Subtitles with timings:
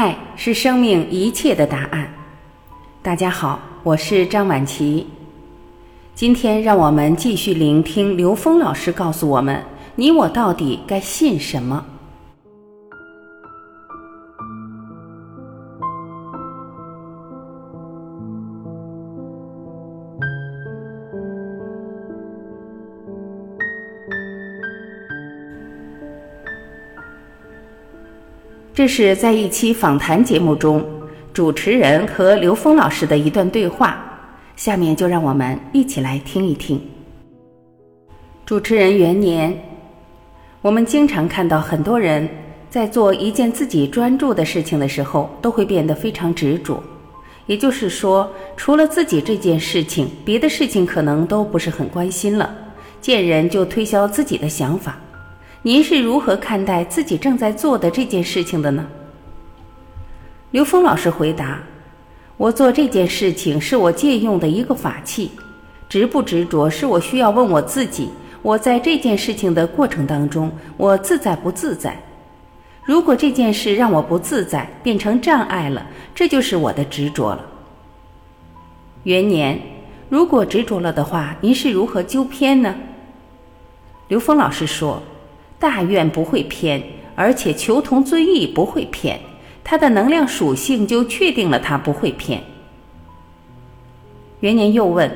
[0.00, 2.10] 爱是生命一切的答案。
[3.02, 5.06] 大家好，我是张晚琪。
[6.14, 9.62] 今天让我们继续聆听刘峰老师告诉我们：
[9.96, 11.84] 你我到底该信什么？
[28.72, 30.84] 这是在一期访谈节目中，
[31.32, 34.06] 主持人和刘峰老师的一段对话。
[34.54, 36.80] 下面就让我们一起来听一听。
[38.46, 39.56] 主持人元年，
[40.62, 42.28] 我们经常看到很多人
[42.68, 46.80] 在做一件自己专注的事情的时候，都会变得非常执着。
[47.46, 52.54] 也就是说，除了自己这件事情，别的事情可能都不是很关心了。
[53.00, 54.96] 见人就推销自己的想法。
[55.62, 58.86] 您是如何看待自己正在做的这件事情的呢？
[60.52, 61.60] 刘峰老师回答。
[62.38, 65.30] 我做这件事情是我借用的一个法器，
[65.90, 68.08] 执不执着是我需要问我自己。
[68.40, 72.02] 我在这件事情的过程当中，我自在不自在？
[72.82, 77.44] 如果这件事让我不自在，变成障碍了，这就是我的执着了。
[79.02, 79.60] 元年，
[80.08, 82.74] 如果执着了的话，您是如何纠偏呢？
[84.08, 85.02] 刘峰老师说
[85.60, 86.82] ：“大愿不会偏，
[87.14, 89.20] 而且求同尊异不会偏。”
[89.62, 92.42] 它的能量属性就确定了，它不会偏。
[94.40, 95.08] 元年又问：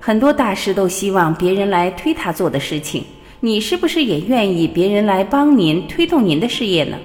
[0.00, 3.04] 很多大师都希望别人来推他做的事情，
[3.40, 6.98] 你是不是也愿意别人来帮您推动您的事业呢？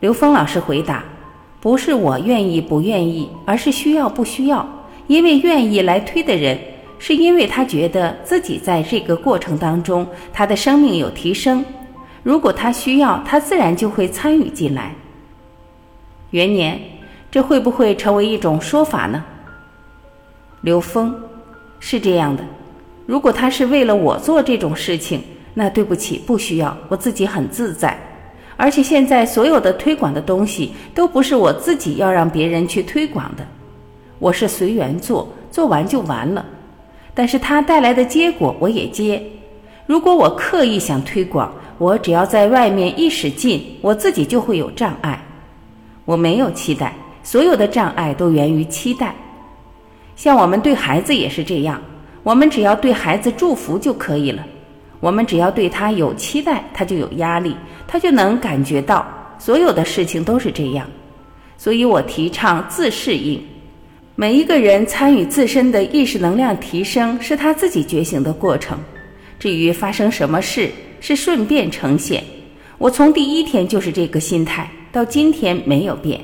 [0.00, 1.04] 刘峰老师回答：
[1.60, 4.68] 不是我愿意不愿意，而是需要不需要。
[5.06, 6.58] 因为愿意来推的人，
[6.98, 11.64] 是因为他觉得自己在这个过程当中，他的生命有提升。
[12.22, 14.94] 如果他需要，他自然就会参与进来。
[16.30, 16.80] 元年，
[17.30, 19.24] 这会不会成为一种说法呢？
[20.62, 21.14] 刘峰，
[21.78, 22.42] 是这样的。
[23.06, 25.22] 如果他是为了我做这种事情，
[25.54, 27.96] 那对不起，不需要，我自己很自在。
[28.56, 33.46] 而且现在所有的推广的东西都不是我自己要让别人去推广的，
[34.18, 36.44] 我是随缘做，做完就完了。
[37.16, 39.22] 但是它带来的结果我也接。
[39.86, 45.18] 如果我刻意想推广，我只要在外面一使劲，我自己就会有障碍。
[46.04, 49.14] 我没有期待，所有的障碍都源于期待。
[50.14, 51.80] 像我们对孩子也是这样，
[52.22, 54.44] 我们只要对孩子祝福就可以了。
[55.00, 57.56] 我们只要对他有期待，他就有压力，
[57.86, 59.06] 他就能感觉到
[59.38, 60.86] 所有的事情都是这样。
[61.56, 63.42] 所以我提倡自适应。
[64.18, 68.78] 每一个人参与自身的意识能量提升，是他自己觉醒的过程。
[69.38, 72.24] 至于发生什么事，是顺便呈现。
[72.78, 74.70] 我从第一天就是这个心态。
[74.90, 76.18] 到今天没有变，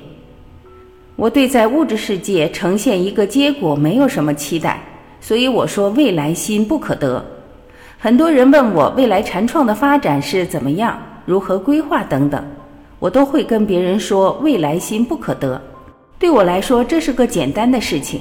[1.15, 4.83] 我对在物质世界呈现一个结果没有什么期待，
[5.21, 7.23] 所以我说未来心不可得。
[7.99, 12.43] 很多人问我未来禅创的发展是怎么样，如何规划等等，
[12.99, 15.61] 我都会跟别人说未来心不可得。
[16.23, 18.21] 对我来说，这是个简单的事情。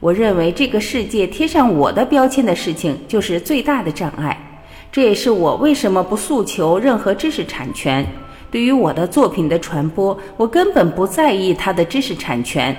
[0.00, 8.02] 我认为这个世界贴上我的标签的事情就是最大的障碍，这也是我为什么不诉求任何知识产权。
[8.50, 12.74] 对于我的作品的传播，我根本不在意它的知识产权。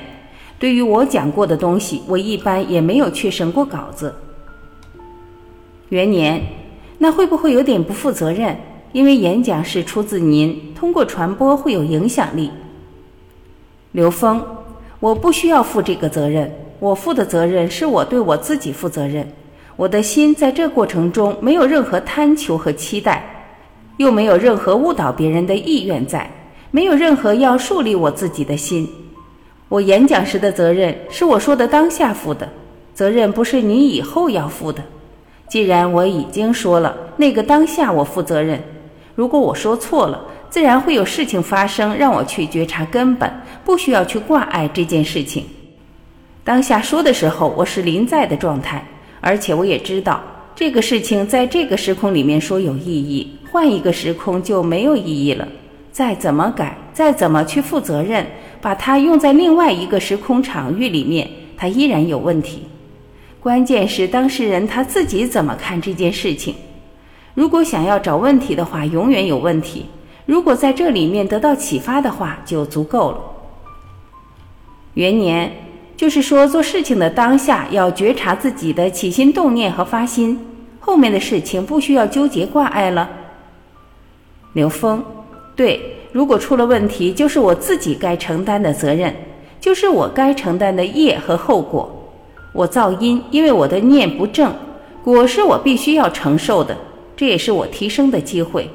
[0.58, 4.16] 对于我讲过的东西，我一般也没有去审过稿子。
[5.90, 6.42] 元年，
[6.98, 8.58] 那会不会有点不负责任？
[8.94, 12.50] 因为演讲是出自您，通过传播会有影响力。
[13.92, 14.44] 刘峰，
[15.06, 19.32] 我不需要负这个责任，我负的责任是我对我自己负责任。
[19.76, 23.24] 我的心在这过程中没有任何贪求和期待。
[23.98, 26.28] 又没有任何误导别人的意愿在，
[26.72, 28.90] 没有任何要树立我自己的心。
[29.70, 32.50] 我演讲时的责任是我说的当下负的，
[32.96, 34.82] 责任不是你以后要负的。
[35.48, 38.60] 既然我已经说了那个当下我负责任，
[39.14, 40.20] 如果我说错了，
[40.56, 43.30] 自然会有事情发生，让我去觉察根本，
[43.66, 45.44] 不需要去挂碍这件事情。
[46.46, 48.82] 当下说的时候，我是临在的状态，
[49.20, 50.24] 而且我也知道
[50.56, 53.38] 这个事情在这个时空里面说有意义。
[53.52, 55.46] 换一个时空就没有意义了。
[55.92, 58.26] 再怎么改，再怎么去负责任，
[58.62, 62.64] 把它用在另外一个时空场域里面，它依然有问题。
[63.42, 66.56] 关键是当事人他自己怎么看这件事情。
[67.34, 69.82] 如果想要找问题的话，永远有问题；
[70.26, 73.20] 如果在这里面得到启发的话，就足够了。
[74.96, 75.52] 元年，
[75.96, 80.40] 就是说做事情的当下要觉察自己的起心动念和发心，
[80.80, 83.10] 后面的事情不需要纠结挂碍了。
[84.54, 85.04] 刘峰，
[85.56, 89.14] 对，如果出了问题，就是我自己该承担的责任，
[89.60, 91.92] 就是我该承担的业和后果。
[92.54, 94.54] 我造因，因为我的念不正，
[95.04, 96.76] 果是我必须要承受的，
[97.18, 98.70] 这也是我提升的机会。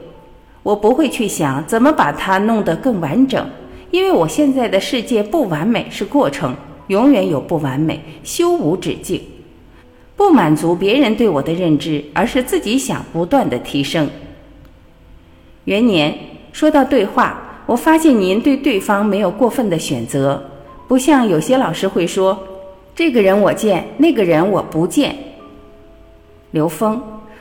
[0.62, 3.44] 我不会去想怎么把它弄得更完整，
[3.90, 6.54] 因为我现在的世界不完美是过程，
[6.88, 9.20] 永远有不完美，修无止境。
[10.16, 14.06] 不满足别人对我的认知，而是自己想不断的提升。
[15.64, 16.14] 元年
[16.52, 20.42] 说到对话，我发现您对对方没有过分的选择，
[20.86, 22.38] 不像有些老师会说，
[22.94, 25.16] 这个人我见，那个人我不见。
[26.50, 27.00] 刘峰。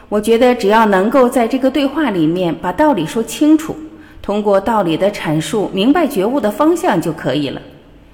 [0.10, 3.76] 我觉得只要能够在这个对话里面把道理说清楚，
[4.24, 7.62] 通过道理的阐述明白觉悟的方向就可以了。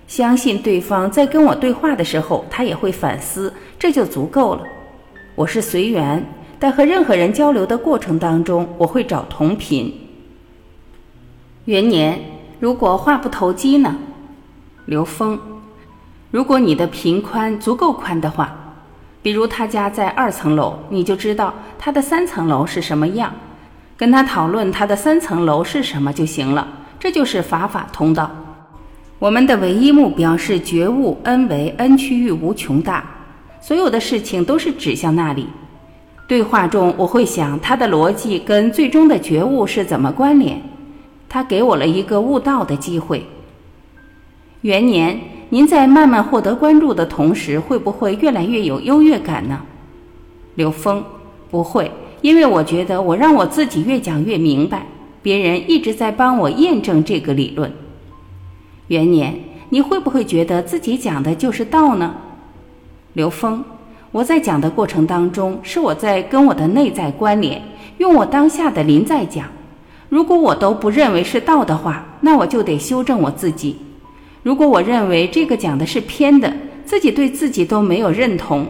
[0.06, 4.64] 相信对方在跟我对话的时候，他也会反思，这就足够了。
[5.36, 6.22] 我是随缘，
[6.60, 9.92] 但和任何人交流的过程当中，我会找同频。
[11.64, 12.20] 元年，
[12.60, 13.96] 如果话不投机呢？
[14.86, 15.40] 刘峰，
[16.30, 18.65] 如果你的频宽足够宽的话。
[19.26, 23.34] 比如他家在二层楼，你就知道他的三层楼是什么样，
[23.98, 26.68] 跟他讨论他的三层楼是什么就行了。
[27.00, 28.30] 这就是法法通道。
[29.18, 33.04] 我们的唯一目标是觉悟恩为恩区域无穷大，
[33.60, 35.48] 所有的事情都是指向那里。
[36.28, 40.62] 对话中我会想他的逻辑跟最终的觉悟是怎么关联，
[41.28, 43.26] 他给我了一个悟道的机会。
[44.62, 45.20] 元年。
[45.56, 49.62] 您在慢慢获得关注的同时，会不会越来越有优越感呢？
[50.56, 51.02] 刘峰，
[51.50, 54.86] 不会，因为我觉得我让我自己越讲越明白，
[55.22, 57.72] 别人一直在帮我验证这个理论。
[58.88, 59.34] 元年，
[59.70, 62.14] 你会不会觉得自己讲的就是道呢？
[63.14, 63.64] 刘峰，
[64.12, 67.62] 我在讲的过程当中，是我在跟我的内在关联，
[68.00, 69.48] 用我当下的临在讲。
[70.10, 73.78] 如果我都不认为是道的话，那我就得修正我自己。
[74.46, 76.54] 如果我认为这个讲的是偏的，
[76.86, 78.68] 自己对自己都没有认同，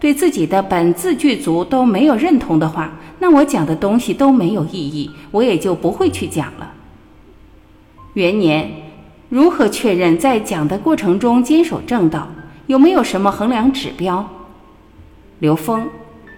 [0.00, 6.72] 对自己的本自具足都没有认同的话，那我讲的东西都没有意义，我也就不会去讲了。
[8.14, 8.70] 元年，
[9.28, 12.26] 如何确认在讲的过程中坚守正道？
[12.66, 14.26] 有没有什么衡量指标？
[15.40, 15.90] 刘峰，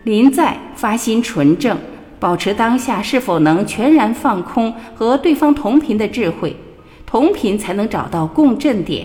[0.02, 1.78] 临在发心纯正，
[2.18, 6.56] 保持当下是否能全然放空和对方同频的智慧。
[7.10, 9.04] 同频才能找到共振点。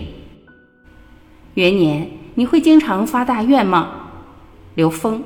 [1.54, 3.90] 元年，你会经常发大愿吗？
[4.76, 5.20] 刘峰，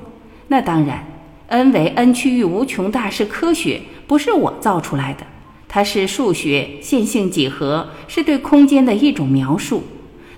[0.49, 1.06] 那当然。
[1.49, 5.27] n 为 n 区域无穷大是科学，不是我造出来的，
[5.69, 9.83] 它是数学线性几何，是对空间的一种描述。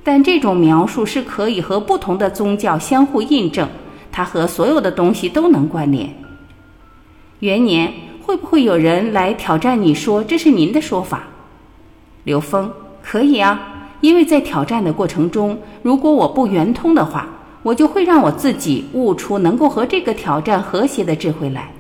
[0.03, 3.69] 但这种描述是可以和不同的宗教相互印证，
[4.11, 6.12] 它和所有的东西都能关联。
[7.38, 7.93] 元年，
[8.23, 11.29] 会不会有人来挑战你说这是您的说法？
[12.25, 12.71] 刘峰，
[13.03, 17.29] 可以啊，因为在挑战的过程中，如果我不圆通的话，
[17.63, 21.73] 我就会让我自己悟出能够和这个挑战和谐的智慧来。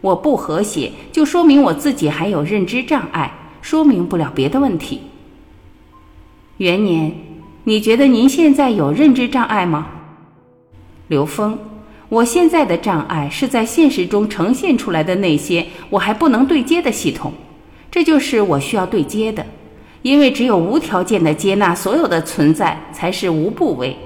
[0.00, 5.00] 我不和谐，就说明我自己还有认知障碍，说明不了别的问题。
[6.58, 7.12] 元年，
[7.64, 9.88] 你觉得您现在有认知障碍吗？
[11.08, 11.58] 刘峰，
[12.08, 17.32] 我现在的障碍是在现实中呈现出来的那些我还不能对接的系统，
[17.90, 19.44] 这就是我需要对接的。
[20.02, 23.96] 因为只有无条件的接纳所有的存在，才是无不为。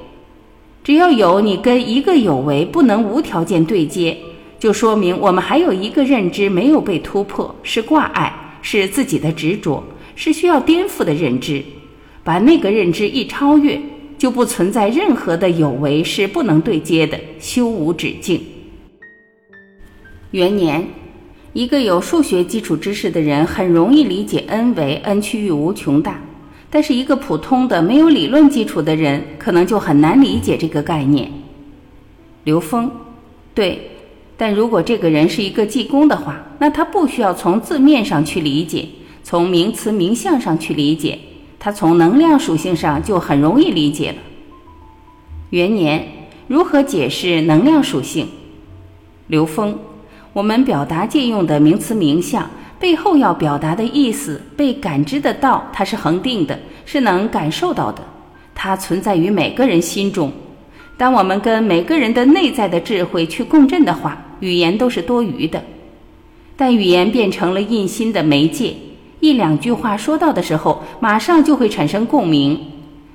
[0.83, 4.17] 只要有你跟一个有为不能无条件对接，
[4.59, 8.33] 就说明我们还有一个认知没有被突破，是挂碍，
[8.63, 9.83] 是自己的执着，
[10.17, 11.63] 是需要颠覆的认知。
[12.25, 13.81] 把那个认知一超越，
[14.17, 18.41] 就不存在任何的有为是不能对接的，修无止境。
[20.31, 21.02] 元年。
[21.53, 26.19] 一个有数学基础知识的人很容易理解 n 为 n 区域无穷大，
[26.71, 31.31] 但是一个普通的没有理论基础的人可能就很难理解这个概念。
[32.45, 32.91] 刘峰，
[33.55, 33.91] 对，
[34.39, 38.89] 但如果这个人是一个技工的话，那他不需要从字面上去理解，
[39.23, 41.19] 从名词名相上去理解，
[41.59, 44.17] 他从能量属性上就很容易理解了。
[45.51, 46.09] 元年，
[46.49, 48.27] 如何解释能量属性？
[49.27, 49.79] 刘峰。
[50.33, 52.49] 我们表达借用的名词名相
[52.81, 58.03] 背后要表达的意思，被感知的道，它是恒定的，是能感受到的，
[58.55, 60.33] 它存在于每个人心中。
[60.97, 65.63] 当我们跟每个人的内在的智慧去共振的话，语言都是多余的。
[66.57, 68.75] 但语言变成了印心的媒介，
[69.21, 72.59] 一两句话说到的时候，马上就会产生共鸣。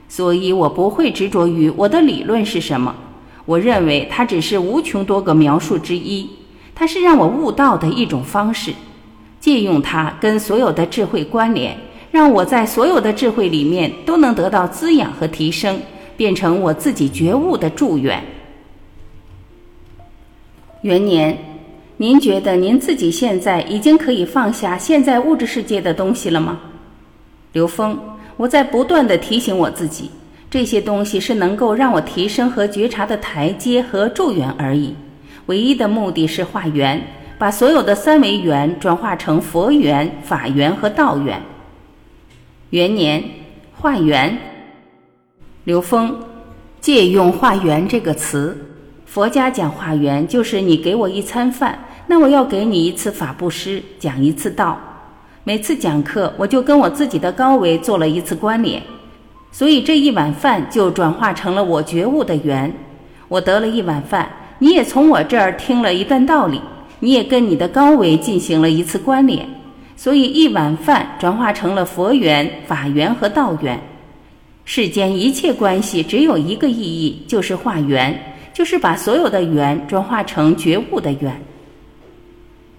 [0.07, 2.95] 所以我不会执着于我的理论是什么，
[3.45, 6.29] 我认为它只是无穷多个描述之一。
[6.79, 8.71] 它是让我悟道的一种方式，
[9.39, 11.75] 借用它跟所有的智慧关联，
[12.11, 15.81] 让我在所有的智慧里面都能得到滋养和提升，
[16.15, 18.23] 变成我自己觉悟的助缘。
[20.83, 21.35] 元年，
[21.97, 26.59] 您觉得您自己现在已经可以放下现在物质世界的东西了吗？
[27.53, 27.97] 刘峰，
[28.37, 30.11] 我在不断的提醒我自己。
[30.47, 34.93] 这些东西是能够让我提升和觉察的台阶和助缘而已，
[35.47, 37.01] 唯一的目的是化缘，
[37.37, 41.41] 把所有的三维缘转化成佛缘、法缘和道缘。
[42.69, 43.23] 元年
[43.75, 44.37] 化缘，
[45.63, 46.15] 刘峰，
[46.81, 48.57] 借用“化缘”这个词，
[49.05, 54.77] 佛家讲化缘就是你给我一餐饭，那我要给你一次法布施，讲一次道。
[55.45, 58.83] 每次讲课，我就跟我自己的高维做了一次关联。
[59.49, 62.71] 所以这一碗饭就转化成了我觉悟的缘，
[63.29, 66.59] 我得了一碗饭，你也从我这儿听了一段道理，
[66.99, 69.47] 你也跟你的高维进行了一次关联，
[69.95, 73.79] 所以一碗饭转化成了佛缘、法缘和道缘。
[74.65, 81.41] 世间一切关系只有一个意义，就是化缘，就是把所有的缘转化成觉悟的缘。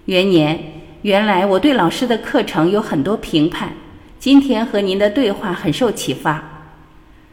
[0.05, 0.59] 元年，
[1.01, 3.71] 原来我对老师的课程有很多评判，
[4.19, 6.43] 今天和您的对话很受启发。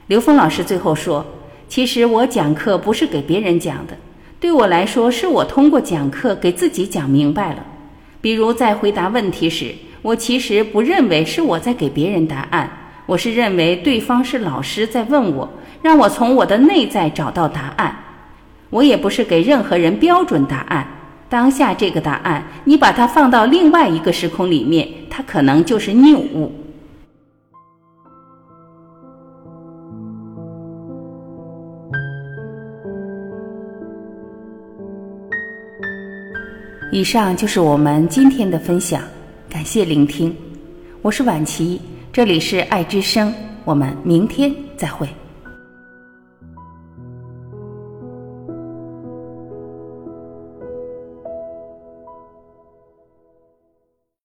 [0.07, 1.27] 刘峰老师最后说
[1.69, 3.97] ：“其实我讲课不是给别人讲的，
[4.39, 7.65] 对我来说，是我通过讲课给自己讲明白了。
[8.21, 12.71] 比如在回答问题时，我其实不认为是我在给别人答案，
[13.07, 15.49] 我是认为对方是老师在问我，
[15.81, 17.97] 让我从我的内在找到答案。
[18.69, 20.87] 我也不是给任何人标准答案，
[21.29, 26.53] 当下这个答案，你把它放到另外一个时空里面，它可能就是谬误。”
[36.93, 39.03] 以上就是我们今天的分享，
[39.51, 40.33] 感谢聆听，
[41.03, 41.81] 我是婉琪，
[42.13, 45.09] 这里是爱之声，我们明天再会。